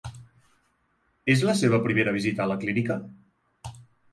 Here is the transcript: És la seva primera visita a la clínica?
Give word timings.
És 1.35 1.43
la 1.49 1.55
seva 1.61 1.81
primera 1.85 2.15
visita 2.17 2.45
a 2.47 2.51
la 2.53 2.59
clínica? 2.65 2.99